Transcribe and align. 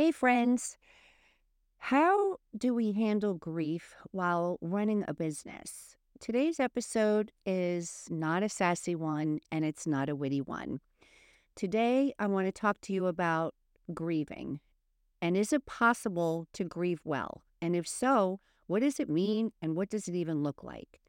Hey, 0.00 0.12
friends. 0.12 0.78
How 1.76 2.38
do 2.56 2.72
we 2.72 2.92
handle 2.92 3.34
grief 3.34 3.96
while 4.12 4.56
running 4.62 5.04
a 5.06 5.12
business? 5.12 5.94
Today's 6.18 6.58
episode 6.58 7.32
is 7.44 8.06
not 8.08 8.42
a 8.42 8.48
sassy 8.48 8.94
one 8.94 9.40
and 9.52 9.62
it's 9.62 9.86
not 9.86 10.08
a 10.08 10.16
witty 10.16 10.40
one. 10.40 10.80
Today, 11.54 12.14
I 12.18 12.28
want 12.28 12.46
to 12.46 12.50
talk 12.50 12.80
to 12.80 12.94
you 12.94 13.08
about 13.08 13.54
grieving. 13.92 14.60
And 15.20 15.36
is 15.36 15.52
it 15.52 15.66
possible 15.66 16.46
to 16.54 16.64
grieve 16.64 17.02
well? 17.04 17.42
And 17.60 17.76
if 17.76 17.86
so, 17.86 18.40
what 18.68 18.80
does 18.80 19.00
it 19.00 19.10
mean 19.10 19.52
and 19.60 19.76
what 19.76 19.90
does 19.90 20.08
it 20.08 20.14
even 20.14 20.42
look 20.42 20.64
like? 20.64 21.02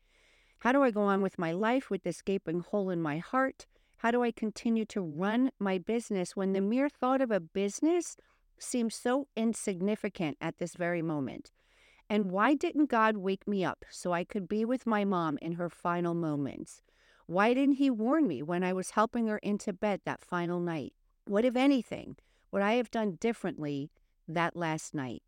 How 0.59 0.73
do 0.73 0.83
I 0.83 0.91
go 0.91 1.03
on 1.03 1.21
with 1.21 1.39
my 1.39 1.53
life 1.53 1.89
with 1.89 2.03
this 2.03 2.21
gaping 2.21 2.59
hole 2.59 2.89
in 2.89 3.01
my 3.01 3.19
heart? 3.19 3.67
How 3.99 4.11
do 4.11 4.21
I 4.21 4.31
continue 4.31 4.83
to 4.87 4.99
run 4.99 5.51
my 5.59 5.77
business 5.77 6.35
when 6.35 6.51
the 6.51 6.59
mere 6.59 6.89
thought 6.89 7.21
of 7.21 7.31
a 7.31 7.39
business 7.39 8.17
seems 8.61 8.95
so 8.95 9.27
insignificant 9.35 10.37
at 10.41 10.57
this 10.57 10.75
very 10.75 11.01
moment? 11.01 11.51
And 12.09 12.31
why 12.31 12.55
didn't 12.55 12.89
God 12.89 13.17
wake 13.17 13.47
me 13.47 13.63
up 13.63 13.85
so 13.89 14.11
I 14.11 14.23
could 14.23 14.49
be 14.49 14.65
with 14.65 14.85
my 14.85 15.05
mom 15.05 15.37
in 15.41 15.53
her 15.53 15.69
final 15.69 16.13
moments? 16.13 16.81
Why 17.25 17.53
didn't 17.53 17.75
He 17.75 17.89
warn 17.89 18.27
me 18.27 18.43
when 18.43 18.63
I 18.63 18.73
was 18.73 18.91
helping 18.91 19.27
her 19.27 19.37
into 19.37 19.71
bed 19.71 20.01
that 20.05 20.23
final 20.23 20.59
night? 20.59 20.93
What, 21.25 21.45
if 21.45 21.55
anything, 21.55 22.17
would 22.51 22.61
I 22.61 22.73
have 22.73 22.91
done 22.91 23.17
differently 23.19 23.91
that 24.27 24.55
last 24.55 24.93
night? 24.93 25.23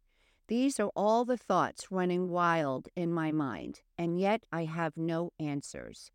These 0.47 0.77
are 0.79 0.91
all 0.93 1.23
the 1.23 1.37
thoughts 1.37 1.89
running 1.89 2.29
wild 2.29 2.89
in 2.97 3.13
my 3.13 3.31
mind, 3.31 3.79
and 3.97 4.19
yet 4.19 4.43
I 4.51 4.65
have 4.65 4.97
no 4.97 5.31
answers. 5.39 6.11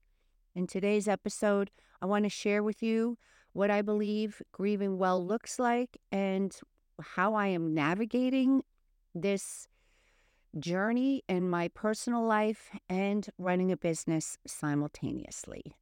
In 0.54 0.66
today's 0.66 1.08
episode, 1.08 1.70
I 2.02 2.06
want 2.06 2.24
to 2.24 2.28
share 2.28 2.62
with 2.62 2.82
you 2.82 3.16
what 3.54 3.70
I 3.70 3.80
believe 3.80 4.42
grieving 4.52 4.98
well 4.98 5.24
looks 5.24 5.58
like 5.58 5.96
and 6.12 6.54
how 7.00 7.34
I 7.34 7.48
am 7.48 7.74
navigating 7.74 8.62
this 9.14 9.68
journey 10.58 11.22
in 11.28 11.48
my 11.48 11.68
personal 11.68 12.24
life 12.24 12.70
and 12.88 13.28
running 13.38 13.70
a 13.70 13.76
business 13.76 14.38
simultaneously. 14.46 15.74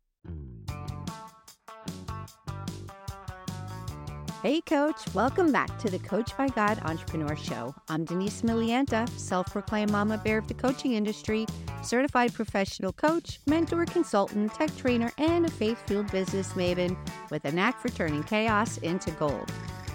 Hey, 4.42 4.60
Coach, 4.60 5.12
welcome 5.12 5.50
back 5.50 5.76
to 5.78 5.90
the 5.90 5.98
Coach 5.98 6.36
by 6.36 6.46
God 6.46 6.78
Entrepreneur 6.84 7.34
Show. 7.34 7.74
I'm 7.88 8.04
Denise 8.04 8.42
Milianta, 8.42 9.08
self 9.18 9.46
proclaimed 9.46 9.90
mama 9.90 10.18
bear 10.18 10.38
of 10.38 10.46
the 10.46 10.54
coaching 10.54 10.92
industry, 10.92 11.46
certified 11.82 12.32
professional 12.32 12.92
coach, 12.92 13.40
mentor, 13.46 13.86
consultant, 13.86 14.54
tech 14.54 14.76
trainer, 14.76 15.10
and 15.18 15.46
a 15.46 15.50
faith 15.50 15.82
fueled 15.86 16.12
business 16.12 16.52
maven 16.52 16.96
with 17.30 17.44
a 17.44 17.50
knack 17.50 17.80
for 17.80 17.88
turning 17.88 18.22
chaos 18.22 18.78
into 18.78 19.10
gold. 19.12 19.50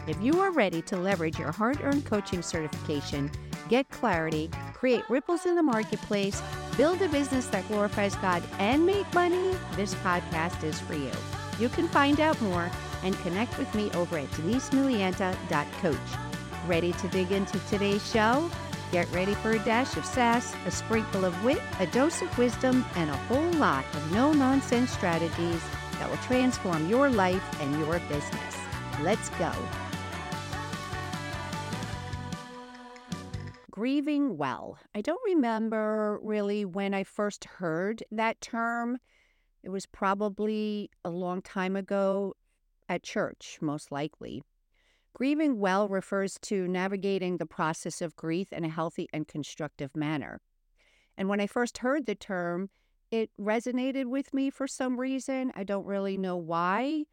If 0.07 0.19
you 0.19 0.39
are 0.41 0.51
ready 0.51 0.81
to 0.83 0.97
leverage 0.97 1.37
your 1.37 1.51
hard 1.51 1.79
earned 1.83 2.05
coaching 2.05 2.41
certification, 2.41 3.29
get 3.69 3.87
clarity, 3.89 4.49
create 4.73 5.07
ripples 5.09 5.45
in 5.45 5.55
the 5.55 5.61
marketplace, 5.61 6.41
build 6.75 7.01
a 7.03 7.07
business 7.07 7.45
that 7.47 7.67
glorifies 7.67 8.15
God, 8.15 8.41
and 8.57 8.83
make 8.83 9.11
money, 9.13 9.55
this 9.75 9.93
podcast 9.95 10.63
is 10.63 10.79
for 10.79 10.95
you. 10.95 11.11
You 11.59 11.69
can 11.69 11.87
find 11.87 12.19
out 12.19 12.41
more 12.41 12.69
and 13.03 13.15
connect 13.19 13.57
with 13.59 13.73
me 13.75 13.91
over 13.91 14.17
at 14.17 14.31
denisemilianta.coach. 14.31 15.97
Ready 16.67 16.93
to 16.93 17.07
dig 17.09 17.31
into 17.31 17.59
today's 17.69 18.09
show? 18.11 18.49
Get 18.91 19.09
ready 19.11 19.35
for 19.35 19.51
a 19.51 19.59
dash 19.59 19.95
of 19.97 20.05
sass, 20.05 20.55
a 20.65 20.71
sprinkle 20.71 21.25
of 21.25 21.45
wit, 21.45 21.61
a 21.79 21.85
dose 21.87 22.23
of 22.23 22.37
wisdom, 22.39 22.83
and 22.95 23.09
a 23.09 23.17
whole 23.17 23.51
lot 23.53 23.85
of 23.93 24.11
no 24.11 24.33
nonsense 24.33 24.91
strategies 24.91 25.61
that 25.99 26.09
will 26.09 26.17
transform 26.17 26.89
your 26.89 27.07
life 27.07 27.61
and 27.61 27.79
your 27.79 27.99
business. 28.09 28.57
Let's 29.01 29.29
go. 29.29 29.51
Grieving 33.81 34.37
well. 34.37 34.77
I 34.93 35.01
don't 35.01 35.19
remember 35.25 36.19
really 36.21 36.65
when 36.65 36.93
I 36.93 37.03
first 37.03 37.45
heard 37.45 38.03
that 38.11 38.39
term. 38.39 38.99
It 39.63 39.69
was 39.69 39.87
probably 39.87 40.91
a 41.03 41.09
long 41.09 41.41
time 41.41 41.75
ago 41.75 42.35
at 42.87 43.01
church, 43.01 43.57
most 43.59 43.91
likely. 43.91 44.43
Grieving 45.15 45.59
well 45.59 45.87
refers 45.87 46.37
to 46.43 46.67
navigating 46.67 47.37
the 47.37 47.47
process 47.47 48.03
of 48.03 48.15
grief 48.15 48.53
in 48.53 48.63
a 48.63 48.69
healthy 48.69 49.07
and 49.11 49.27
constructive 49.27 49.95
manner. 49.95 50.41
And 51.17 51.27
when 51.27 51.41
I 51.41 51.47
first 51.47 51.79
heard 51.79 52.05
the 52.05 52.13
term, 52.13 52.69
it 53.09 53.31
resonated 53.39 54.05
with 54.05 54.31
me 54.31 54.51
for 54.51 54.67
some 54.67 54.99
reason. 54.99 55.51
I 55.55 55.63
don't 55.63 55.87
really 55.87 56.19
know 56.19 56.37
why. 56.37 57.05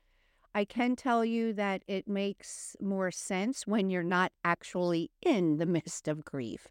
I 0.59 0.65
can 0.65 0.97
tell 0.97 1.25
you 1.25 1.53
that 1.53 1.85
it 1.87 2.09
makes 2.09 2.75
more 2.81 3.13
sense 3.13 3.65
when 3.65 3.91
you're 3.91 4.03
not 4.03 4.33
actually 4.45 5.13
in 5.23 5.59
the 5.59 5.67
midst 5.77 6.09
of 6.09 6.25
grief. 6.25 6.67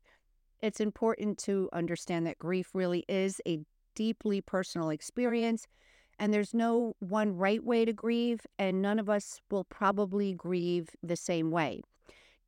It's 0.62 0.82
important 0.82 1.38
to 1.46 1.70
understand 1.72 2.28
that 2.28 2.38
grief 2.38 2.72
really 2.74 3.06
is 3.08 3.40
a 3.48 3.60
deeply 3.96 4.42
personal 4.42 4.90
experience, 4.90 5.68
and 6.20 6.34
there's 6.34 6.54
no 6.54 6.98
one 7.00 7.38
right 7.38 7.64
way 7.64 7.86
to 7.86 7.94
grieve, 7.94 8.46
and 8.60 8.82
none 8.82 9.00
of 9.00 9.10
us 9.10 9.40
will 9.50 9.64
probably 9.64 10.34
grieve 10.34 10.90
the 11.02 11.16
same 11.16 11.50
way. 11.50 11.82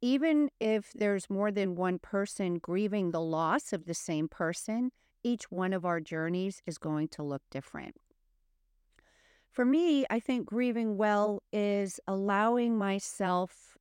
Even 0.01 0.49
if 0.59 0.91
there's 0.91 1.29
more 1.29 1.51
than 1.51 1.75
one 1.75 1.99
person 1.99 2.55
grieving 2.55 3.11
the 3.11 3.21
loss 3.21 3.71
of 3.71 3.85
the 3.85 3.93
same 3.93 4.27
person, 4.27 4.91
each 5.23 5.49
one 5.49 5.71
of 5.71 5.85
our 5.85 6.01
journeys 6.01 6.61
is 6.67 6.77
going 6.77 7.07
to 7.07 7.23
look 7.23 7.43
different. 7.49 7.95
For 9.51 9.65
me, 9.65 10.05
I 10.09 10.19
think 10.19 10.45
grieving 10.45 10.97
well 10.97 11.41
is 11.51 11.99
allowing 12.07 12.77
myself 12.77 13.77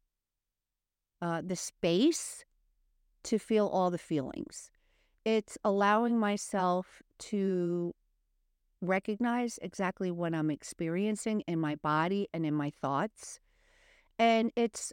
uh, 1.21 1.43
the 1.45 1.57
space 1.57 2.45
to 3.25 3.39
feel 3.39 3.67
all 3.67 3.91
the 3.91 3.99
feelings. 3.99 4.71
It's 5.25 5.59
allowing 5.63 6.19
myself 6.19 7.03
to 7.19 7.95
recognize 8.81 9.59
exactly 9.61 10.11
what 10.11 10.35
I'm 10.35 10.51
experiencing 10.51 11.43
in 11.47 11.59
my 11.59 11.75
body 11.77 12.29
and 12.33 12.47
in 12.47 12.55
my 12.55 12.71
thoughts. 12.71 13.41
And 14.19 14.53
it's 14.57 14.93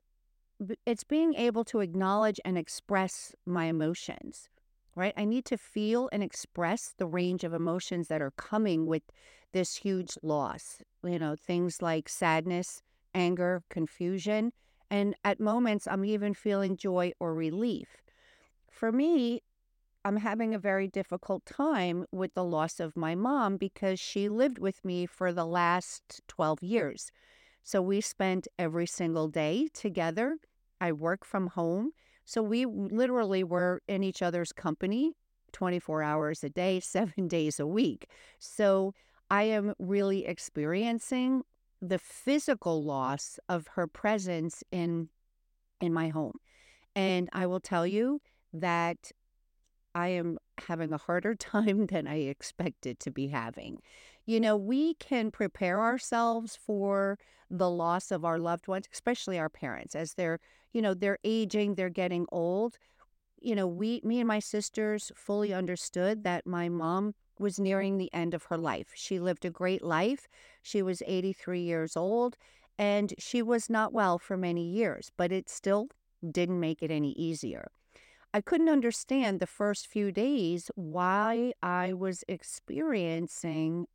it's 0.85 1.03
being 1.03 1.35
able 1.35 1.66
to 1.66 1.81
acknowledge 1.81 2.40
and 2.46 2.58
express 2.58 3.35
my 3.46 3.66
emotions 3.66 4.50
right? 4.95 5.13
I 5.17 5.25
need 5.25 5.45
to 5.45 5.57
feel 5.57 6.09
and 6.11 6.23
express 6.23 6.94
the 6.97 7.06
range 7.06 7.44
of 7.44 7.53
emotions 7.53 8.07
that 8.07 8.22
are 8.22 8.31
coming 8.31 8.85
with 8.85 9.03
this 9.51 9.75
huge 9.78 10.17
loss. 10.22 10.81
You 11.03 11.19
know, 11.19 11.35
things 11.35 11.81
like 11.81 12.09
sadness, 12.09 12.81
anger, 13.13 13.63
confusion. 13.69 14.53
And 14.89 15.16
at 15.23 15.39
moments, 15.39 15.88
I'm 15.88 16.05
even 16.05 16.34
feeling 16.34 16.78
joy 16.78 17.13
or 17.19 17.34
relief. 17.34 18.01
For 18.69 18.91
me, 18.91 19.41
I'm 20.03 20.17
having 20.17 20.53
a 20.53 20.59
very 20.59 20.88
difficult 20.88 21.45
time 21.45 22.05
with 22.11 22.35
the 22.35 22.44
loss 22.44 22.79
of 22.79 22.95
my 22.95 23.16
mom 23.16 23.57
because 23.57 24.00
she 24.00 24.29
lived 24.29 24.59
with 24.59 24.85
me 24.85 25.07
for 25.07 25.34
the 25.34 25.45
last 25.45 26.22
12 26.28 26.61
years. 26.61 27.11
So 27.63 27.81
we 27.81 28.01
spent 28.01 28.47
every 28.59 28.85
single 28.85 29.28
day 29.28 29.67
together. 29.73 30.38
I 30.79 30.91
work 30.91 31.25
from 31.25 31.47
home. 31.47 31.94
So 32.25 32.41
we 32.41 32.66
literally 32.66 33.44
were 33.44 33.81
in 33.88 34.03
each 34.03 34.22
other's 34.22 34.52
company 34.52 35.13
24 35.53 36.03
hours 36.03 36.44
a 36.44 36.50
day, 36.50 36.80
seven 36.81 37.28
days 37.28 37.59
a 37.59 37.68
week. 37.68 38.09
So 38.40 38.94
I 39.30 39.44
am 39.44 39.74
really 39.80 40.25
experiencing 40.25 41.44
the 41.81 42.00
physical 42.00 42.84
loss 42.84 43.40
of 43.47 43.68
her 43.75 43.88
presence 43.88 44.64
in 44.72 45.09
in 45.81 45.94
my 45.94 46.09
home. 46.09 46.38
And 46.96 47.30
I 47.34 47.46
will 47.47 47.59
tell 47.59 47.85
you 47.85 48.22
that 48.53 49.12
I 49.94 50.09
am 50.09 50.38
having 50.68 50.94
a 50.94 50.97
harder 50.97 51.35
time 51.53 51.88
than 51.88 52.08
I 52.08 52.16
expected 52.16 53.00
to 53.02 53.12
be 53.12 53.28
having. 53.28 53.80
You 54.25 54.40
know, 54.40 54.58
we 54.58 54.96
can 54.96 55.31
prepare 55.31 55.81
ourselves 55.81 56.56
for 56.56 57.19
the 57.50 57.69
loss 57.69 58.12
of 58.12 58.25
our 58.25 58.40
loved 58.40 58.68
ones, 58.68 58.88
especially 58.91 59.38
our 59.38 59.50
parents, 59.50 59.96
as 59.96 60.16
they're, 60.16 60.40
you 60.74 60.81
know, 60.81 60.94
they're 60.94 61.19
aging, 61.24 61.75
they're 61.75 61.90
getting 61.90 62.26
old. 62.32 62.78
You 63.40 63.55
know, 63.55 63.67
we, 63.67 64.02
me 64.03 64.20
and 64.20 64.28
my 64.28 64.40
sisters 64.40 65.11
fully 65.16 65.53
understood 65.53 66.23
that 66.23 66.47
my 66.47 66.70
mom 66.70 67.14
was 67.38 67.59
nearing 67.59 67.97
the 67.97 68.11
end 68.14 68.34
of 68.34 68.46
her 68.46 68.58
life. 68.58 68.91
She 68.96 69.20
lived 69.20 69.46
a 69.46 69.49
great 69.49 69.84
life. 69.84 70.28
She 70.64 70.82
was 70.82 71.03
83 71.05 71.61
years 71.61 71.96
old 71.96 72.38
and 72.78 73.14
she 73.20 73.41
was 73.41 73.70
not 73.70 73.94
well 73.94 74.17
for 74.17 74.38
many 74.38 74.67
years, 74.67 75.11
but 75.17 75.32
it 75.32 75.49
still 75.49 75.90
didn't 76.29 76.59
make 76.59 76.82
it 76.82 76.91
any 76.91 77.11
easier. 77.11 77.67
I 78.34 78.41
couldn't 78.41 78.70
understand 78.70 79.40
the 79.40 79.47
first 79.47 79.88
few 79.88 80.11
days 80.11 80.70
why 80.76 81.53
I 81.61 81.94
was 81.94 82.23
experiencing 82.28 83.88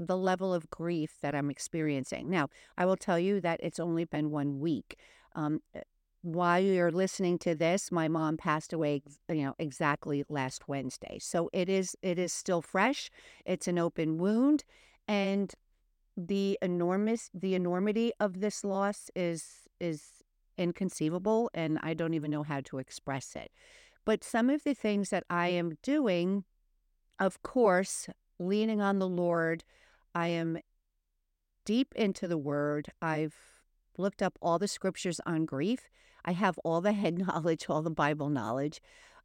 the 0.00 0.16
level 0.16 0.54
of 0.54 0.70
grief 0.70 1.18
that 1.20 1.34
I'm 1.34 1.50
experiencing. 1.50 2.30
Now, 2.30 2.48
I 2.78 2.86
will 2.86 2.96
tell 2.96 3.18
you 3.18 3.40
that 3.42 3.60
it's 3.62 3.78
only 3.78 4.04
been 4.04 4.30
one 4.30 4.58
week. 4.58 4.96
Um, 5.34 5.60
eh, 5.74 5.82
while 6.22 6.60
you're 6.60 6.90
listening 6.90 7.38
to 7.40 7.54
this, 7.54 7.92
my 7.92 8.08
mom 8.08 8.36
passed 8.36 8.72
away, 8.72 9.02
you 9.28 9.44
know, 9.44 9.54
exactly 9.58 10.24
last 10.28 10.68
Wednesday. 10.68 11.18
So 11.20 11.48
it 11.52 11.68
is 11.68 11.96
it 12.02 12.18
is 12.18 12.32
still 12.32 12.60
fresh. 12.60 13.10
It's 13.46 13.68
an 13.68 13.78
open 13.78 14.18
wound, 14.18 14.64
and 15.08 15.54
the 16.16 16.58
enormous 16.60 17.30
the 17.32 17.54
enormity 17.54 18.12
of 18.20 18.40
this 18.40 18.64
loss 18.64 19.10
is 19.14 19.68
is 19.80 20.22
inconceivable 20.58 21.50
and 21.54 21.78
I 21.82 21.94
don't 21.94 22.12
even 22.12 22.30
know 22.30 22.42
how 22.42 22.60
to 22.64 22.78
express 22.78 23.34
it. 23.34 23.50
But 24.04 24.22
some 24.22 24.50
of 24.50 24.62
the 24.62 24.74
things 24.74 25.08
that 25.10 25.24
I 25.30 25.48
am 25.48 25.78
doing, 25.82 26.44
of 27.18 27.42
course, 27.42 28.08
leaning 28.38 28.80
on 28.80 28.98
the 28.98 29.08
Lord, 29.08 29.64
I 30.14 30.28
am 30.28 30.58
deep 31.64 31.94
into 31.94 32.26
the 32.26 32.38
word. 32.38 32.88
I've 33.00 33.34
looked 33.96 34.22
up 34.22 34.38
all 34.40 34.58
the 34.58 34.68
scriptures 34.68 35.20
on 35.26 35.44
grief. 35.44 35.88
I 36.24 36.32
have 36.32 36.58
all 36.64 36.80
the 36.80 36.92
head 36.92 37.18
knowledge, 37.26 37.66
all 37.68 37.82
the 37.82 37.90
Bible 37.90 38.28
knowledge. 38.28 38.80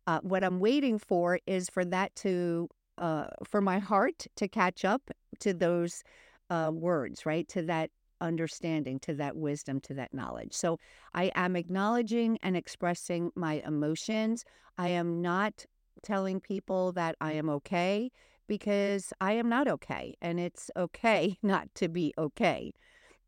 Uh, 0.07 0.19
what 0.21 0.43
I'm 0.43 0.59
waiting 0.59 0.99
for 0.99 1.39
is 1.47 1.69
for 1.69 1.83
that 1.85 2.15
to, 2.17 2.69
uh, 2.97 3.27
for 3.43 3.61
my 3.61 3.79
heart 3.79 4.27
to 4.35 4.47
catch 4.47 4.85
up 4.85 5.09
to 5.39 5.53
those 5.53 6.03
uh, 6.49 6.69
words, 6.71 7.25
right? 7.25 7.47
To 7.49 7.63
that 7.63 7.89
understanding, 8.21 8.99
to 8.99 9.13
that 9.15 9.35
wisdom, 9.35 9.79
to 9.81 9.93
that 9.95 10.13
knowledge. 10.13 10.53
So 10.53 10.79
I 11.13 11.31
am 11.35 11.55
acknowledging 11.55 12.37
and 12.43 12.55
expressing 12.55 13.31
my 13.35 13.63
emotions. 13.65 14.45
I 14.77 14.89
am 14.89 15.21
not 15.21 15.65
telling 16.03 16.39
people 16.39 16.91
that 16.93 17.15
I 17.19 17.33
am 17.33 17.49
okay 17.49 18.11
because 18.47 19.13
I 19.19 19.33
am 19.33 19.49
not 19.49 19.67
okay. 19.67 20.15
And 20.21 20.39
it's 20.39 20.69
okay 20.75 21.37
not 21.43 21.73
to 21.75 21.87
be 21.87 22.13
okay. 22.17 22.73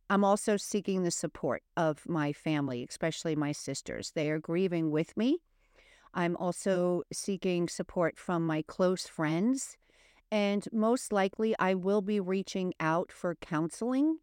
I'm 0.10 0.24
also 0.24 0.56
seeking 0.56 1.04
the 1.04 1.12
support 1.12 1.64
of 1.76 2.08
my 2.08 2.32
family, 2.32 2.86
especially 2.90 3.36
my 3.36 3.52
sisters. 3.52 4.12
They 4.16 4.30
are 4.30 4.40
grieving 4.40 4.90
with 4.90 5.18
me. 5.18 5.40
I'm 6.14 6.38
also 6.38 7.04
seeking 7.12 7.68
support 7.68 8.18
from 8.18 8.46
my 8.46 8.62
close 8.62 9.06
friends. 9.06 9.76
And 10.32 10.66
most 10.72 11.12
likely, 11.12 11.56
I 11.60 11.74
will 11.74 12.02
be 12.02 12.20
reaching 12.20 12.74
out 12.80 13.12
for 13.12 13.36
counseling, 13.36 14.20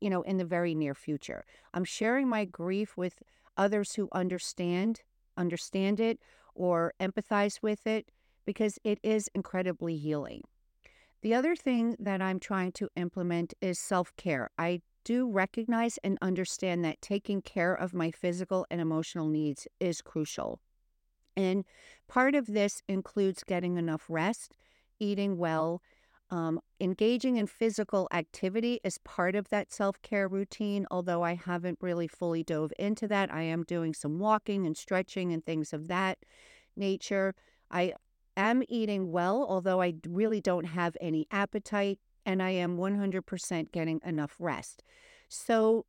you 0.00 0.10
know, 0.10 0.22
in 0.22 0.38
the 0.38 0.44
very 0.44 0.74
near 0.74 0.94
future. 0.94 1.44
I'm 1.72 1.84
sharing 1.84 2.28
my 2.28 2.44
grief 2.44 2.96
with 2.96 3.22
others 3.56 3.94
who 3.94 4.08
understand, 4.12 5.02
understand 5.36 6.00
it, 6.00 6.18
or 6.54 6.94
empathize 7.00 7.62
with 7.62 7.86
it 7.86 8.08
because 8.44 8.78
it 8.84 8.98
is 9.02 9.28
incredibly 9.34 9.96
healing. 9.96 10.42
The 11.22 11.34
other 11.34 11.54
thing 11.54 11.96
that 11.98 12.20
I'm 12.20 12.40
trying 12.40 12.72
to 12.72 12.88
implement 12.96 13.54
is 13.60 13.78
self 13.78 14.14
care. 14.16 14.50
I 14.58 14.80
do 15.04 15.30
recognize 15.30 15.98
and 16.04 16.18
understand 16.22 16.84
that 16.84 17.02
taking 17.02 17.42
care 17.42 17.74
of 17.74 17.94
my 17.94 18.10
physical 18.10 18.66
and 18.70 18.80
emotional 18.80 19.28
needs 19.28 19.66
is 19.80 20.00
crucial. 20.00 20.60
And 21.36 21.64
part 22.08 22.34
of 22.34 22.46
this 22.46 22.82
includes 22.88 23.42
getting 23.44 23.76
enough 23.76 24.04
rest, 24.08 24.54
eating 24.98 25.38
well, 25.38 25.82
um, 26.30 26.60
engaging 26.80 27.36
in 27.36 27.46
physical 27.46 28.08
activity 28.10 28.80
is 28.82 28.96
part 28.98 29.34
of 29.34 29.48
that 29.50 29.70
self 29.70 30.00
care 30.02 30.26
routine. 30.28 30.86
Although 30.90 31.22
I 31.22 31.34
haven't 31.34 31.78
really 31.80 32.08
fully 32.08 32.42
dove 32.42 32.72
into 32.78 33.06
that, 33.08 33.32
I 33.32 33.42
am 33.42 33.64
doing 33.64 33.92
some 33.92 34.18
walking 34.18 34.66
and 34.66 34.76
stretching 34.76 35.32
and 35.32 35.44
things 35.44 35.72
of 35.72 35.88
that 35.88 36.18
nature. 36.74 37.34
I 37.70 37.92
am 38.36 38.62
eating 38.68 39.12
well, 39.12 39.46
although 39.48 39.80
I 39.80 39.94
really 40.06 40.40
don't 40.40 40.64
have 40.64 40.96
any 41.00 41.26
appetite, 41.30 41.98
and 42.24 42.42
I 42.42 42.50
am 42.50 42.76
100% 42.76 43.72
getting 43.72 44.00
enough 44.04 44.36
rest. 44.38 44.82
So, 45.28 45.86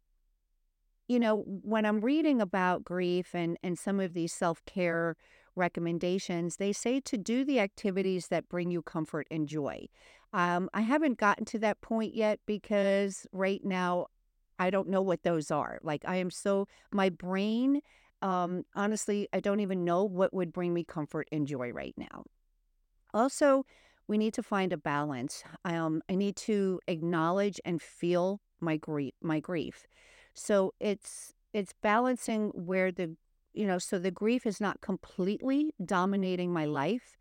you 1.08 1.20
know, 1.20 1.44
when 1.46 1.86
I'm 1.86 2.02
reading 2.02 2.42
about 2.42 2.84
grief 2.84 3.36
and, 3.36 3.58
and 3.62 3.78
some 3.78 4.00
of 4.00 4.14
these 4.14 4.34
self 4.34 4.64
care 4.66 5.16
recommendations, 5.56 6.58
they 6.58 6.74
say 6.74 7.00
to 7.02 7.18
do 7.18 7.46
the 7.46 7.60
activities 7.60 8.28
that 8.28 8.50
bring 8.50 8.72
you 8.72 8.82
comfort 8.82 9.28
and 9.30 9.48
joy. 9.48 9.88
Um, 10.32 10.70
I 10.74 10.82
haven't 10.82 11.20
gotten 11.20 11.46
to 11.46 11.60
that 11.60 11.82
point 11.82 12.16
yet 12.16 12.40
because 12.48 13.28
right 13.32 13.64
now 13.64 14.08
I 14.58 14.70
don't 14.70 14.90
know 14.90 15.02
what 15.02 15.24
those 15.24 15.52
are. 15.52 15.80
Like, 15.84 16.04
I 16.08 16.16
am 16.16 16.32
so, 16.32 16.68
my 16.92 17.10
brain 17.10 17.82
um, 18.24 18.64
honestly, 18.74 19.28
I 19.34 19.42
don't 19.42 19.60
even 19.60 19.84
know 19.84 20.04
what 20.06 20.34
would 20.34 20.54
bring 20.54 20.74
me 20.74 20.86
comfort 20.86 21.28
and 21.32 21.46
joy 21.46 21.72
right 21.72 21.94
now. 21.98 22.24
Also, 23.14 23.66
we 24.08 24.18
need 24.18 24.34
to 24.34 24.42
find 24.42 24.72
a 24.74 24.78
balance. 24.78 25.44
Um, 25.66 26.02
I 26.10 26.16
need 26.16 26.38
to 26.38 26.80
acknowledge 26.88 27.60
and 27.66 27.82
feel 27.82 28.40
my 28.62 28.78
grief. 28.78 29.14
My 29.22 29.40
grief. 29.40 29.86
So 30.34 30.74
it's 30.80 31.34
it's 31.54 31.74
balancing 31.84 32.50
where 32.56 32.92
the 32.92 33.16
you 33.54 33.68
know 33.68 33.78
so 33.78 34.00
the 34.00 34.10
grief 34.10 34.46
is 34.46 34.60
not 34.62 34.82
completely 34.82 35.74
dominating 35.86 36.54
my 36.54 36.66
life, 36.66 37.18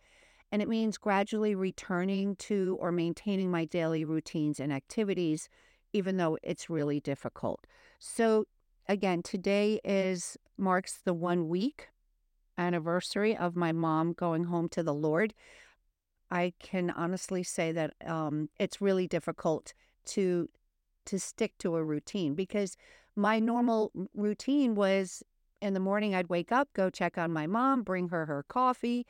and 0.52 0.62
it 0.62 0.68
means 0.68 0.98
gradually 0.98 1.54
returning 1.56 2.36
to 2.36 2.78
or 2.80 2.92
maintaining 2.92 3.50
my 3.50 3.64
daily 3.64 4.04
routines 4.04 4.60
and 4.60 4.72
activities, 4.72 5.48
even 5.92 6.16
though 6.16 6.38
it's 6.44 6.70
really 6.70 7.00
difficult. 7.00 7.66
So 7.98 8.46
again, 8.88 9.22
today 9.22 9.80
is 9.84 10.36
marks 10.56 10.98
the 11.04 11.14
one 11.14 11.48
week 11.48 11.88
anniversary 12.58 13.36
of 13.36 13.56
my 13.56 13.72
mom 13.72 14.12
going 14.12 14.44
home 14.44 14.68
to 14.70 14.82
the 14.82 14.94
Lord. 14.94 15.34
I 16.30 16.52
can 16.58 16.90
honestly 16.90 17.42
say 17.42 17.72
that 17.72 17.94
um, 18.06 18.48
it's 18.58 18.80
really 18.80 19.06
difficult 19.06 19.74
to 20.06 20.48
to 21.04 21.18
stick 21.18 21.58
to 21.58 21.74
a 21.74 21.82
routine 21.82 22.34
because 22.34 22.76
my 23.16 23.40
normal 23.40 23.90
routine 24.14 24.74
was 24.74 25.22
in 25.60 25.74
the 25.74 25.80
morning 25.80 26.14
I'd 26.14 26.28
wake 26.28 26.52
up, 26.52 26.68
go 26.74 26.90
check 26.90 27.18
on 27.18 27.32
my 27.32 27.46
mom, 27.46 27.82
bring 27.82 28.08
her 28.08 28.26
her 28.26 28.44
coffee, 28.44 29.06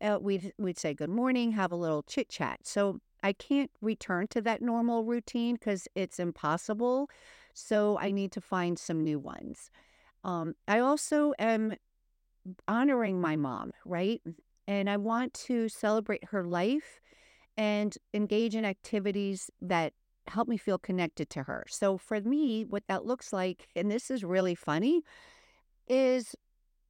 uh, 0.00 0.18
we'd 0.20 0.52
we'd 0.58 0.78
say 0.78 0.94
good 0.94 1.10
morning, 1.10 1.52
have 1.52 1.72
a 1.72 1.76
little 1.76 2.02
chit 2.02 2.28
chat. 2.28 2.60
So 2.62 3.00
I 3.22 3.32
can't 3.32 3.70
return 3.80 4.26
to 4.28 4.42
that 4.42 4.60
normal 4.60 5.04
routine 5.04 5.54
because 5.54 5.88
it's 5.94 6.18
impossible. 6.18 7.08
So 7.54 7.98
I 7.98 8.10
need 8.10 8.32
to 8.32 8.40
find 8.40 8.78
some 8.78 9.02
new 9.02 9.18
ones. 9.18 9.70
Um, 10.24 10.54
I 10.66 10.78
also 10.78 11.34
am 11.38 11.74
honoring 12.68 13.20
my 13.20 13.36
mom, 13.36 13.72
right? 13.84 14.20
And 14.66 14.88
I 14.88 14.96
want 14.96 15.34
to 15.34 15.68
celebrate 15.68 16.24
her 16.24 16.44
life 16.44 17.00
and 17.56 17.96
engage 18.12 18.54
in 18.54 18.64
activities 18.64 19.50
that 19.60 19.92
help 20.26 20.48
me 20.48 20.56
feel 20.56 20.78
connected 20.78 21.28
to 21.30 21.42
her. 21.44 21.64
So 21.68 21.98
for 21.98 22.20
me, 22.20 22.64
what 22.64 22.84
that 22.88 23.04
looks 23.04 23.32
like, 23.32 23.68
and 23.76 23.90
this 23.90 24.10
is 24.10 24.24
really 24.24 24.54
funny, 24.54 25.02
is 25.88 26.34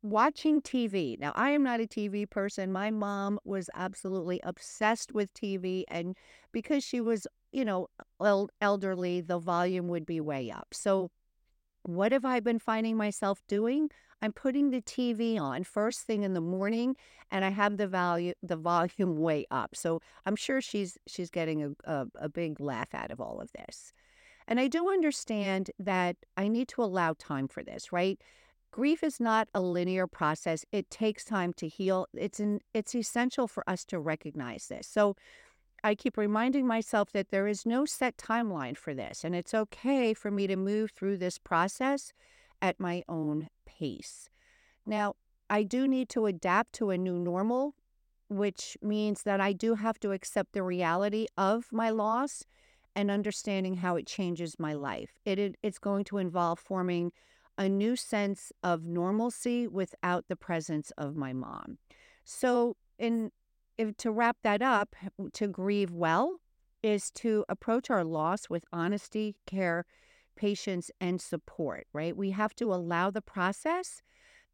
watching 0.02 0.60
TV. 0.62 1.16
Now, 1.18 1.32
I 1.34 1.50
am 1.50 1.62
not 1.62 1.80
a 1.80 1.86
TV 1.86 2.26
person. 2.26 2.72
My 2.72 2.90
mom 2.90 3.38
was 3.44 3.68
absolutely 3.74 4.40
obsessed 4.44 5.12
with 5.12 5.32
TV. 5.34 5.84
And 5.88 6.16
because 6.52 6.84
she 6.84 7.00
was 7.00 7.26
you 7.54 7.64
know, 7.64 7.86
elderly, 8.60 9.20
the 9.20 9.38
volume 9.38 9.86
would 9.86 10.04
be 10.04 10.20
way 10.20 10.50
up. 10.50 10.66
So, 10.72 11.10
what 11.84 12.12
have 12.12 12.24
I 12.24 12.40
been 12.40 12.58
finding 12.58 12.96
myself 12.96 13.40
doing? 13.48 13.90
I'm 14.22 14.32
putting 14.32 14.70
the 14.70 14.80
TV 14.80 15.38
on 15.38 15.64
first 15.64 16.00
thing 16.00 16.22
in 16.22 16.32
the 16.32 16.40
morning, 16.40 16.96
and 17.30 17.44
I 17.44 17.50
have 17.50 17.76
the 17.76 17.86
value 17.86 18.32
the 18.42 18.56
volume 18.56 19.18
way 19.18 19.46
up. 19.50 19.76
So 19.76 20.00
I'm 20.26 20.36
sure 20.36 20.60
she's 20.60 20.98
she's 21.06 21.30
getting 21.30 21.62
a, 21.62 21.70
a, 21.90 22.06
a 22.16 22.28
big 22.28 22.60
laugh 22.60 22.94
out 22.94 23.10
of 23.10 23.20
all 23.20 23.40
of 23.40 23.50
this. 23.52 23.92
And 24.46 24.60
I 24.60 24.68
do 24.68 24.90
understand 24.90 25.70
that 25.78 26.16
I 26.36 26.48
need 26.48 26.68
to 26.68 26.82
allow 26.82 27.14
time 27.18 27.48
for 27.48 27.62
this, 27.62 27.92
right? 27.92 28.20
Grief 28.70 29.02
is 29.02 29.20
not 29.20 29.48
a 29.54 29.60
linear 29.60 30.06
process. 30.06 30.66
It 30.72 30.90
takes 30.90 31.24
time 31.24 31.52
to 31.54 31.68
heal. 31.68 32.08
It's 32.12 32.40
an, 32.40 32.60
it's 32.74 32.94
essential 32.94 33.46
for 33.46 33.62
us 33.70 33.84
to 33.86 34.00
recognize 34.00 34.66
this. 34.66 34.86
So 34.86 35.16
I 35.84 35.94
keep 35.94 36.16
reminding 36.16 36.66
myself 36.66 37.12
that 37.12 37.28
there 37.28 37.46
is 37.46 37.66
no 37.66 37.84
set 37.84 38.16
timeline 38.16 38.74
for 38.74 38.94
this, 38.94 39.22
and 39.22 39.36
it's 39.36 39.52
okay 39.52 40.14
for 40.14 40.30
me 40.30 40.46
to 40.46 40.56
move 40.56 40.92
through 40.92 41.18
this 41.18 41.36
process 41.36 42.14
at 42.62 42.80
my 42.80 43.04
own 43.06 43.48
pace. 43.66 44.30
Now, 44.86 45.14
I 45.50 45.62
do 45.62 45.86
need 45.86 46.08
to 46.08 46.24
adapt 46.24 46.72
to 46.76 46.88
a 46.88 46.96
new 46.96 47.18
normal, 47.18 47.74
which 48.30 48.78
means 48.80 49.24
that 49.24 49.42
I 49.42 49.52
do 49.52 49.74
have 49.74 50.00
to 50.00 50.12
accept 50.12 50.54
the 50.54 50.62
reality 50.62 51.26
of 51.36 51.66
my 51.70 51.90
loss 51.90 52.44
and 52.96 53.10
understanding 53.10 53.74
how 53.76 53.96
it 53.96 54.06
changes 54.06 54.58
my 54.58 54.72
life. 54.72 55.18
It, 55.26 55.38
it 55.38 55.56
it's 55.62 55.78
going 55.78 56.04
to 56.04 56.16
involve 56.16 56.58
forming 56.58 57.12
a 57.58 57.68
new 57.68 57.94
sense 57.94 58.52
of 58.62 58.86
normalcy 58.86 59.68
without 59.68 60.28
the 60.28 60.36
presence 60.36 60.92
of 60.96 61.14
my 61.14 61.34
mom. 61.34 61.76
So, 62.24 62.76
in 62.98 63.32
if 63.76 63.96
to 63.98 64.10
wrap 64.10 64.38
that 64.42 64.62
up, 64.62 64.94
to 65.32 65.48
grieve 65.48 65.90
well 65.90 66.36
is 66.82 67.10
to 67.10 67.44
approach 67.48 67.90
our 67.90 68.04
loss 68.04 68.48
with 68.50 68.64
honesty, 68.72 69.36
care, 69.46 69.84
patience, 70.36 70.90
and 71.00 71.20
support, 71.20 71.86
right? 71.92 72.16
We 72.16 72.30
have 72.32 72.54
to 72.56 72.72
allow 72.72 73.10
the 73.10 73.22
process 73.22 74.02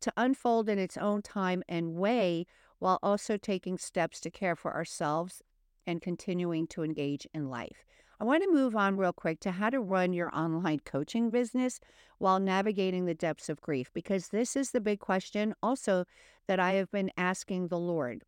to 0.01 0.13
unfold 0.17 0.69
in 0.69 0.79
its 0.79 0.97
own 0.97 1.23
time 1.23 1.63
and 1.69 1.95
way 1.95 2.47
while 2.79 2.99
also 3.03 3.37
taking 3.37 3.77
steps 3.79 4.21
to 4.21 4.31
care 4.31 4.57
for 4.57 4.75
ourselves 4.75 5.43
and 5.87 6.01
continuing 6.01 6.67
to 6.69 6.83
engage 6.83 7.27
in 7.35 7.49
life. 7.51 7.85
I 8.21 8.25
want 8.25 8.43
to 8.43 8.53
move 8.53 8.77
on 8.77 8.97
real 8.97 9.13
quick 9.15 9.41
to 9.41 9.51
how 9.51 9.71
to 9.71 9.81
run 9.81 10.13
your 10.13 10.35
online 10.35 10.81
coaching 10.81 11.31
business 11.31 11.81
while 12.19 12.39
navigating 12.39 13.07
the 13.07 13.15
depths 13.15 13.49
of 13.49 13.63
grief, 13.63 13.91
because 13.95 14.29
this 14.29 14.57
is 14.57 14.71
the 14.71 14.81
big 14.81 15.01
question 15.01 15.55
also 15.63 16.05
that 16.47 16.61
I 16.61 16.73
have 16.73 16.91
been 16.91 17.11
asking 17.17 17.69
the 17.69 17.79
Lord. 17.79 18.25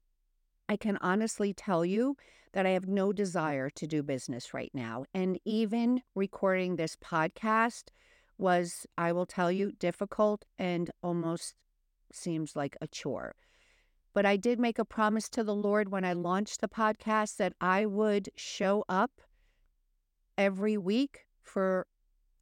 I 0.73 0.77
can 0.77 0.97
honestly 1.03 1.53
tell 1.53 1.85
you 1.85 2.17
that 2.55 2.65
I 2.65 2.71
have 2.71 2.89
no 2.89 3.09
mm-hmm. 3.09 3.17
desire 3.17 3.69
to 3.69 3.87
do 3.87 4.03
business 4.03 4.55
right 4.55 4.71
now. 4.73 5.05
And 5.13 5.39
even 5.45 6.01
recording 6.15 6.77
this 6.77 6.97
podcast 6.97 7.91
was, 8.39 8.87
I 8.97 9.13
will 9.13 9.27
tell 9.27 9.53
you, 9.53 9.73
difficult 9.73 10.47
and 10.59 10.91
almost 11.03 11.57
seems 12.11 12.57
like 12.57 12.75
a 12.81 12.87
chore. 12.87 13.35
But 14.15 14.25
I 14.25 14.39
did 14.39 14.59
make 14.59 14.79
a 14.79 14.85
promise 14.87 15.29
to 15.31 15.45
the 15.45 15.55
Lord 15.55 15.91
when 15.91 16.07
I 16.07 16.15
launched 16.15 16.63
the 16.63 16.69
podcast 16.69 17.37
that 17.37 17.53
I 17.61 17.85
would 17.85 18.31
show 18.35 18.83
up 18.89 19.21
every 20.39 20.79
week 20.79 21.27
for 21.43 21.87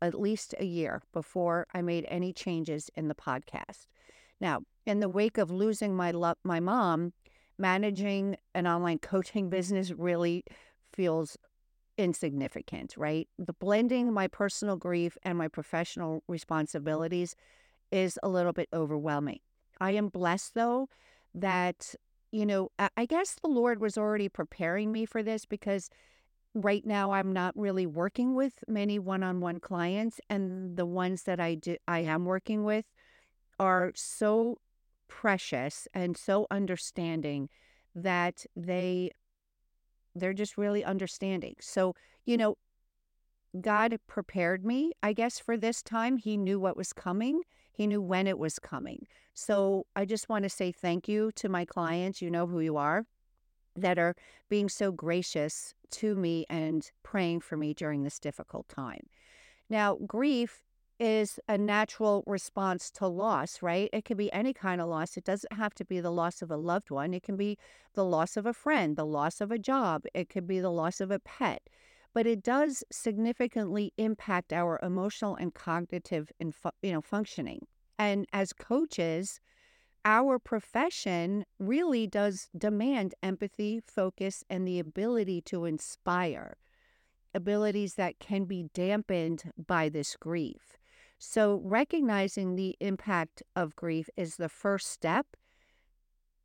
at 0.01 0.15
least 0.15 0.55
a 0.61 0.65
year 0.65 1.03
before 1.13 1.67
I 1.75 1.83
made 1.83 2.07
any 2.07 2.33
changes 2.33 2.91
in 2.95 3.09
the 3.09 3.15
podcast. 3.17 3.89
Now, 4.41 4.61
in 4.87 5.01
the 5.01 5.09
wake 5.09 5.37
of 5.37 5.51
losing 5.51 5.97
my 5.97 6.13
lo- 6.13 6.35
my 6.45 6.61
mom, 6.61 7.13
managing 7.61 8.37
an 8.55 8.67
online 8.67 8.99
coaching 8.99 9.51
business 9.51 9.93
really 9.93 10.43
feels 10.93 11.37
insignificant, 11.99 12.95
right? 12.97 13.29
The 13.39 13.53
blending 13.53 14.13
my 14.13 14.27
personal 14.27 14.77
grief 14.77 15.19
and 15.23 15.37
my 15.37 15.49
professional 15.49 16.25
responsibilities 16.27 17.37
is 17.93 18.19
a 18.23 18.29
little 18.29 18.53
bit 18.53 18.69
overwhelming. 18.73 19.41
I 19.81 19.93
am 19.93 20.09
blessed 20.09 20.55
though 20.55 20.89
that 21.35 21.95
you 22.33 22.47
know, 22.47 22.71
I 22.79 23.07
guess 23.07 23.35
the 23.43 23.49
Lord 23.49 23.81
was 23.81 23.99
already 23.99 24.29
preparing 24.29 24.93
me 24.93 25.05
for 25.05 25.21
this 25.21 25.47
because 25.47 25.91
right 26.55 26.87
now 26.87 27.11
I'm 27.11 27.33
not 27.33 27.57
really 27.57 27.87
working 27.87 28.37
with 28.37 28.63
many 28.69 29.01
one-on-one 29.01 29.59
clients 29.59 30.21
and 30.31 30.77
the 30.77 30.87
ones 30.87 31.25
that 31.25 31.41
I 31.41 31.57
do 31.57 31.77
I 31.89 32.01
am 32.01 32.25
working 32.25 32.65
with 32.65 32.85
are 33.59 33.91
so 33.97 34.59
precious 35.11 35.87
and 35.93 36.17
so 36.17 36.47
understanding 36.51 37.51
that 37.95 38.47
they 38.57 39.11
they're 40.15 40.33
just 40.33 40.57
really 40.57 40.83
understanding. 40.83 41.55
So, 41.61 41.95
you 42.25 42.37
know, 42.37 42.57
God 43.61 43.97
prepared 44.07 44.65
me, 44.65 44.93
I 45.03 45.13
guess, 45.13 45.39
for 45.39 45.57
this 45.57 45.83
time. 45.83 46.17
He 46.17 46.37
knew 46.37 46.59
what 46.59 46.77
was 46.77 46.93
coming. 46.93 47.43
He 47.73 47.87
knew 47.87 48.01
when 48.01 48.27
it 48.27 48.39
was 48.39 48.59
coming. 48.59 49.07
So 49.35 49.87
I 49.95 50.05
just 50.05 50.29
want 50.29 50.45
to 50.45 50.49
say 50.49 50.73
thank 50.73 51.09
you 51.09 51.31
to 51.37 51.49
my 51.49 51.65
clients. 51.65 52.21
You 52.23 52.31
know 52.31 52.47
who 52.47 52.61
you 52.61 52.77
are 52.77 53.07
that 53.77 53.99
are 53.99 54.17
being 54.49 54.69
so 54.69 54.91
gracious 54.91 55.75
to 55.91 56.15
me 56.15 56.45
and 56.49 56.91
praying 57.03 57.41
for 57.41 57.57
me 57.57 57.73
during 57.73 58.03
this 58.03 58.19
difficult 58.19 58.69
time. 58.69 59.07
Now, 59.69 59.97
grief 60.07 60.65
is 61.01 61.41
a 61.49 61.57
natural 61.57 62.23
response 62.27 62.91
to 62.91 63.07
loss, 63.07 63.63
right? 63.63 63.89
It 63.93 64.05
can 64.05 64.19
be 64.19 64.31
any 64.33 64.53
kind 64.53 64.81
of 64.81 64.89
loss. 64.89 65.17
It 65.17 65.25
doesn't 65.25 65.55
have 65.55 65.75
to 65.77 65.85
be 65.85 65.99
the 65.99 66.13
loss 66.13 66.43
of 66.43 66.51
a 66.51 66.57
loved 66.57 66.91
one. 66.91 67.15
It 67.15 67.23
can 67.23 67.37
be 67.37 67.57
the 67.95 68.05
loss 68.05 68.37
of 68.37 68.45
a 68.45 68.53
friend, 68.53 68.97
the 68.97 69.07
loss 69.07 69.41
of 69.41 69.51
a 69.51 69.59
job. 69.59 70.05
It 70.15 70.29
could 70.29 70.47
be 70.47 70.61
the 70.61 70.71
loss 70.71 71.01
of 71.01 71.11
a 71.11 71.19
pet. 71.19 71.63
But 72.13 72.27
it 72.27 72.43
does 72.43 72.85
significantly 72.93 73.93
impact 73.97 74.53
our 74.53 74.79
emotional 74.83 75.37
and 75.37 75.55
cognitive 75.55 76.31
and 76.39 76.53
you 76.83 76.93
know 76.93 77.01
functioning. 77.01 77.67
And 77.99 78.27
as 78.33 78.53
coaches, 78.53 79.41
our 80.05 80.39
profession 80.39 81.45
really 81.59 82.07
does 82.07 82.49
demand 82.57 83.15
empathy, 83.23 83.81
focus, 83.85 84.45
and 84.51 84.67
the 84.67 84.79
ability 84.79 85.41
to 85.43 85.67
inspire, 85.67 86.57
abilities 87.35 87.95
that 87.95 88.19
can 88.19 88.45
be 88.45 88.71
dampened 88.75 89.53
by 89.57 89.89
this 89.89 90.17
grief. 90.17 90.79
So, 91.23 91.61
recognizing 91.63 92.57
the 92.57 92.77
impact 92.81 93.43
of 93.55 93.77
grief 93.77 94.09
is 94.17 94.37
the 94.37 94.49
first 94.49 94.89
step 94.89 95.37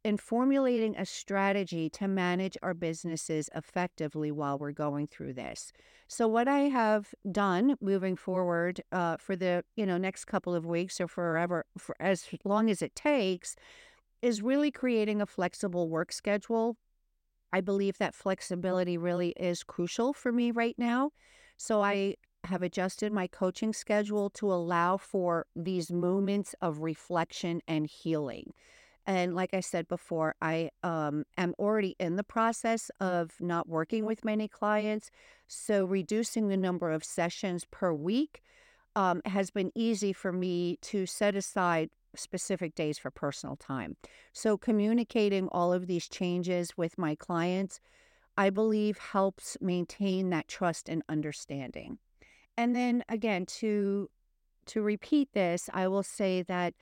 in 0.04 0.18
formulating 0.18 0.96
a 0.98 1.06
strategy 1.06 1.90
to 1.90 2.10
manage 2.10 2.58
our 2.62 2.74
businesses 2.74 3.50
effectively 3.56 4.32
while 4.32 4.60
we're 4.60 4.74
going 4.74 5.08
through 5.08 5.34
this. 5.34 5.72
So 6.10 6.28
what 6.28 6.50
I 6.50 6.60
have 6.70 7.16
done 7.32 7.76
moving 7.80 8.18
forward 8.18 8.82
uh, 8.92 9.16
for 9.18 9.38
the 9.38 9.64
you 9.78 9.86
know 9.86 9.98
next 9.98 10.26
couple 10.26 10.54
of 10.54 10.66
weeks 10.66 11.00
or 11.00 11.08
forever 11.08 11.66
for 11.78 11.96
as 12.02 12.28
long 12.44 12.70
as 12.70 12.82
it 12.82 12.96
takes 12.96 13.56
is 14.22 14.44
really 14.44 14.72
creating 14.72 15.22
a 15.22 15.26
flexible 15.26 15.90
work 15.90 16.12
schedule. 16.12 16.76
I 17.54 17.62
believe 17.62 17.98
that 17.98 18.14
flexibility 18.14 18.98
really 18.98 19.30
is 19.38 19.64
crucial 19.64 20.12
for 20.12 20.34
me 20.34 20.52
right 20.52 20.76
now. 20.78 21.12
So 21.58 21.82
I 21.82 22.16
have 22.46 22.62
adjusted 22.62 23.12
my 23.12 23.28
coaching 23.28 23.74
schedule 23.74 24.30
to 24.32 24.52
allow 24.52 24.98
for 24.98 25.46
these 25.56 25.92
moments 25.92 26.56
of 26.62 26.82
reflection 26.82 27.62
and 27.68 27.88
healing. 27.88 28.54
And 29.08 29.36
like 29.36 29.54
I 29.54 29.60
said 29.60 29.88
before, 29.88 30.36
I 30.42 30.72
um, 30.82 31.26
am 31.38 31.54
already 31.60 31.96
in 32.00 32.16
the 32.16 32.24
process 32.24 32.90
of 33.00 33.34
not 33.40 33.70
working 33.70 34.06
with 34.06 34.26
many 34.26 34.48
clients. 34.48 35.12
So 35.48 35.86
reducing 35.86 36.48
the 36.48 36.58
number 36.58 36.92
of 36.92 37.04
sessions 37.04 37.66
per 37.70 37.94
week 37.94 38.42
um, 38.96 39.22
has 39.26 39.52
been 39.52 39.72
easy 39.76 40.12
for 40.12 40.32
me 40.32 40.78
to 40.84 41.06
set 41.06 41.36
aside 41.36 41.90
specific 42.16 42.74
days 42.76 42.98
for 42.98 43.12
personal 43.12 43.56
time. 43.56 43.98
So 44.34 44.58
communicating 44.58 45.50
all 45.50 45.74
of 45.74 45.86
these 45.86 46.08
changes 46.08 46.78
with 46.78 46.98
my 46.98 47.14
clients, 47.14 47.80
I 48.38 48.50
believe 48.50 48.98
helps 48.98 49.58
maintain 49.62 50.30
that 50.30 50.48
trust 50.48 50.90
and 50.90 51.04
understanding. 51.08 52.00
And 52.58 52.76
then 52.76 53.04
again, 53.10 53.46
to 53.60 54.10
to 54.68 54.82
repeat 54.82 55.34
this, 55.34 55.70
I 55.74 55.88
will 55.88 56.04
say 56.04 56.42
that 56.44 56.74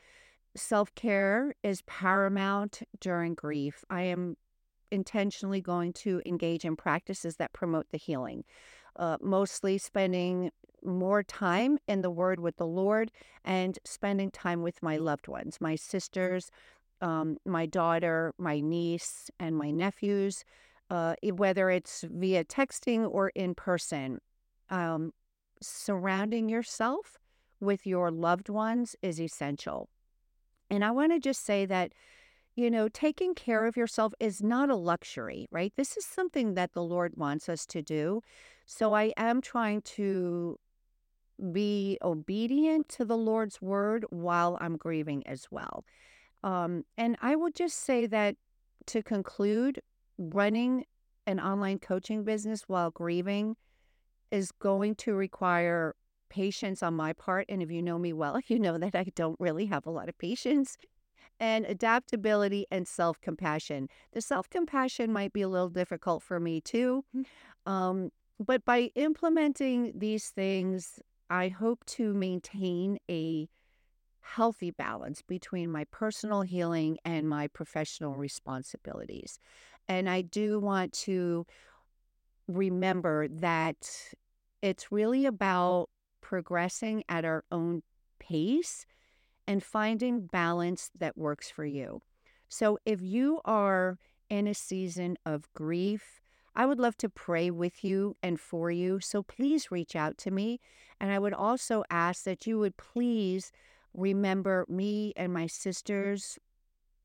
self 0.55 0.93
care 0.95 1.55
is 1.63 1.81
paramount 1.83 2.81
during 2.99 3.33
grief. 3.33 3.83
I 3.89 4.03
am 4.03 4.37
intentionally 4.91 5.61
going 5.61 5.91
to 5.91 6.21
engage 6.25 6.63
in 6.65 6.75
practices 6.75 7.37
that 7.37 7.51
promote 7.51 7.87
the 7.89 7.97
healing, 7.97 8.43
uh, 8.95 9.17
mostly 9.19 9.77
spending 9.77 10.51
more 10.83 11.23
time 11.23 11.79
in 11.87 12.01
the 12.01 12.11
Word 12.11 12.39
with 12.39 12.57
the 12.57 12.67
Lord 12.67 13.11
and 13.43 13.79
spending 13.83 14.29
time 14.29 14.61
with 14.61 14.83
my 14.83 14.97
loved 14.97 15.27
ones, 15.27 15.59
my 15.59 15.75
sisters, 15.75 16.51
um, 17.01 17.37
my 17.45 17.65
daughter, 17.65 18.33
my 18.37 18.59
niece, 18.59 19.31
and 19.39 19.57
my 19.57 19.71
nephews, 19.71 20.43
uh, 20.89 21.15
whether 21.23 21.69
it's 21.69 22.05
via 22.09 22.43
texting 22.43 23.09
or 23.09 23.29
in 23.29 23.55
person. 23.55 24.19
Um, 24.69 25.11
surrounding 25.67 26.49
yourself 26.49 27.17
with 27.59 27.85
your 27.85 28.11
loved 28.11 28.49
ones 28.49 28.95
is 29.01 29.19
essential. 29.19 29.89
And 30.69 30.83
I 30.83 30.91
want 30.91 31.11
to 31.13 31.19
just 31.19 31.45
say 31.45 31.65
that, 31.65 31.93
you 32.55 32.69
know, 32.69 32.87
taking 32.87 33.33
care 33.35 33.65
of 33.65 33.77
yourself 33.77 34.13
is 34.19 34.41
not 34.41 34.69
a 34.69 34.75
luxury, 34.75 35.47
right? 35.51 35.73
This 35.75 35.97
is 35.97 36.05
something 36.05 36.53
that 36.55 36.73
the 36.73 36.83
Lord 36.83 37.13
wants 37.15 37.49
us 37.49 37.65
to 37.67 37.81
do. 37.81 38.21
So 38.65 38.93
I 38.93 39.13
am 39.17 39.41
trying 39.41 39.81
to 39.81 40.59
be 41.51 41.97
obedient 42.01 42.89
to 42.89 43.05
the 43.05 43.17
Lord's 43.17 43.61
word 43.61 44.05
while 44.09 44.57
I'm 44.61 44.77
grieving 44.77 45.25
as 45.27 45.47
well. 45.49 45.83
Um, 46.43 46.85
and 46.97 47.17
I 47.21 47.35
will 47.35 47.51
just 47.51 47.79
say 47.79 48.05
that 48.07 48.35
to 48.87 49.01
conclude, 49.01 49.81
running 50.17 50.85
an 51.25 51.39
online 51.39 51.79
coaching 51.79 52.23
business 52.23 52.63
while 52.67 52.91
grieving 52.91 53.55
is 54.33 54.51
going 54.51 54.95
to 54.95 55.13
require 55.13 55.95
patience 56.29 56.81
on 56.81 56.95
my 56.95 57.13
part. 57.13 57.45
And 57.47 57.61
if 57.61 57.69
you 57.69 57.83
know 57.83 57.99
me 57.99 58.11
well, 58.11 58.41
you 58.47 58.59
know 58.59 58.77
that 58.79 58.95
I 58.95 59.05
don't 59.15 59.39
really 59.39 59.67
have 59.67 59.85
a 59.85 59.91
lot 59.91 60.09
of 60.09 60.17
patience 60.17 60.75
and 61.39 61.65
adaptability 61.65 62.65
and 62.71 62.87
self 62.87 63.21
compassion. 63.21 63.87
The 64.11 64.21
self 64.21 64.49
compassion 64.49 65.13
might 65.13 65.33
be 65.33 65.43
a 65.43 65.47
little 65.47 65.69
difficult 65.69 66.23
for 66.23 66.39
me 66.39 66.59
too. 66.59 67.05
Um, 67.65 68.09
but 68.39 68.65
by 68.65 68.89
implementing 68.95 69.93
these 69.95 70.29
things, 70.29 70.99
I 71.29 71.49
hope 71.49 71.85
to 71.85 72.13
maintain 72.13 72.97
a 73.09 73.47
healthy 74.21 74.71
balance 74.71 75.21
between 75.21 75.69
my 75.69 75.85
personal 75.91 76.41
healing 76.41 76.97
and 77.05 77.29
my 77.29 77.47
professional 77.47 78.15
responsibilities. 78.15 79.37
And 79.87 80.09
I 80.09 80.21
do 80.21 80.59
want 80.59 80.93
to 80.93 81.45
remember 82.47 83.27
that 83.27 84.13
it's 84.63 84.93
really 84.93 85.25
about 85.25 85.89
progressing 86.21 87.03
at 87.09 87.25
our 87.25 87.43
own 87.51 87.83
pace 88.17 88.85
and 89.45 89.61
finding 89.61 90.25
balance 90.25 90.89
that 90.97 91.17
works 91.17 91.51
for 91.51 91.65
you. 91.65 92.01
So 92.47 92.79
if 92.85 93.01
you 93.01 93.41
are 93.43 93.99
in 94.29 94.47
a 94.47 94.53
season 94.53 95.17
of 95.25 95.51
grief, 95.53 96.21
I 96.55 96.65
would 96.65 96.79
love 96.79 96.95
to 96.99 97.09
pray 97.09 97.51
with 97.51 97.83
you 97.83 98.15
and 98.23 98.39
for 98.39 98.71
you. 98.71 99.01
So 99.01 99.21
please 99.21 99.69
reach 99.69 99.97
out 99.97 100.17
to 100.19 100.31
me. 100.31 100.61
And 100.97 101.11
I 101.11 101.19
would 101.19 101.33
also 101.33 101.83
ask 101.89 102.23
that 102.23 102.47
you 102.47 102.57
would 102.59 102.77
please 102.77 103.51
remember 103.93 104.65
me 104.69 105.11
and 105.17 105.33
my 105.33 105.47
sisters 105.47 106.39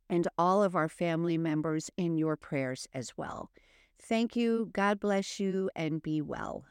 and 0.09 0.29
all 0.39 0.63
of 0.63 0.77
our 0.77 0.89
family 0.89 1.37
members 1.37 1.91
in 1.97 2.17
your 2.17 2.37
prayers 2.37 2.87
as 2.95 3.15
well. 3.17 3.51
Thank 4.01 4.37
you. 4.37 4.71
God 4.73 5.01
bless 5.01 5.41
you 5.41 5.71
and 5.75 6.01
be 6.01 6.23
well. 6.23 6.67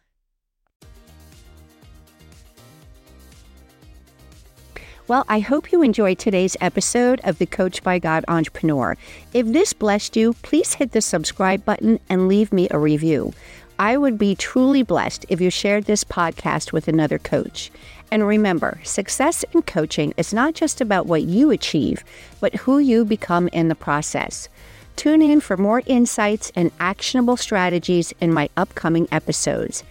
Well, 5.07 5.23
I 5.29 5.39
hope 5.39 5.71
you 5.71 5.83
enjoyed 5.83 6.19
today's 6.19 6.57
episode 6.59 7.21
of 7.23 7.37
the 7.37 7.45
Coach 7.45 7.81
by 7.81 7.97
God 7.97 8.25
Entrepreneur. 8.27 8.97
If 9.33 9.47
this 9.47 9.71
blessed 9.71 10.17
you, 10.17 10.33
please 10.41 10.73
hit 10.73 10.91
the 10.91 10.99
subscribe 10.99 11.63
button 11.63 12.01
and 12.09 12.27
leave 12.27 12.51
me 12.51 12.67
a 12.71 12.77
review. 12.77 13.31
I 13.79 13.95
would 13.95 14.17
be 14.17 14.35
truly 14.35 14.83
blessed 14.83 15.25
if 15.29 15.39
you 15.39 15.49
shared 15.49 15.85
this 15.85 16.03
podcast 16.03 16.73
with 16.73 16.89
another 16.89 17.19
coach. 17.19 17.71
And 18.11 18.27
remember, 18.27 18.81
success 18.83 19.45
in 19.53 19.61
coaching 19.61 20.13
is 20.17 20.33
not 20.33 20.55
just 20.55 20.81
about 20.81 21.05
what 21.05 21.23
you 21.23 21.51
achieve, 21.51 22.03
but 22.41 22.55
who 22.55 22.77
you 22.77 23.05
become 23.05 23.47
in 23.53 23.69
the 23.69 23.75
process. 23.75 24.49
Tune 24.97 25.21
in 25.21 25.39
for 25.39 25.55
more 25.55 25.83
insights 25.85 26.51
and 26.53 26.69
actionable 26.81 27.37
strategies 27.37 28.13
in 28.19 28.33
my 28.33 28.49
upcoming 28.57 29.07
episodes. 29.09 29.85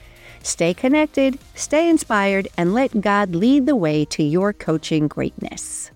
Stay 0.46 0.72
connected, 0.72 1.40
stay 1.56 1.88
inspired, 1.88 2.46
and 2.56 2.72
let 2.72 3.00
God 3.00 3.34
lead 3.34 3.66
the 3.66 3.74
way 3.74 4.04
to 4.04 4.22
your 4.22 4.52
coaching 4.52 5.08
greatness. 5.08 5.90